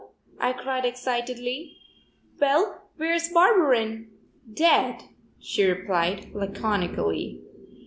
[0.39, 1.77] I cried excitedly.
[2.39, 4.07] "Well, where's Barberin?"
[4.51, 5.03] "Dead,"
[5.39, 7.43] she replied, laconically.